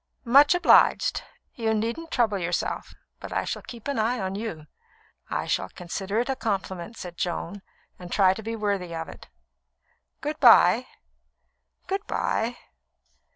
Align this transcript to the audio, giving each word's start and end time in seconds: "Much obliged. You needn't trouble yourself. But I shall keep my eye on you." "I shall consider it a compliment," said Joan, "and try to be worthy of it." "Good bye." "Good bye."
"Much 0.25 0.55
obliged. 0.55 1.21
You 1.53 1.75
needn't 1.75 2.09
trouble 2.09 2.39
yourself. 2.39 2.95
But 3.19 3.31
I 3.31 3.43
shall 3.45 3.61
keep 3.61 3.87
my 3.87 4.15
eye 4.15 4.19
on 4.19 4.33
you." 4.33 4.65
"I 5.29 5.45
shall 5.45 5.69
consider 5.69 6.19
it 6.19 6.27
a 6.27 6.35
compliment," 6.35 6.97
said 6.97 7.17
Joan, 7.19 7.61
"and 7.99 8.11
try 8.11 8.33
to 8.33 8.41
be 8.41 8.55
worthy 8.55 8.95
of 8.95 9.07
it." 9.07 9.27
"Good 10.19 10.39
bye." 10.39 10.87
"Good 11.85 12.07
bye." 12.07 12.57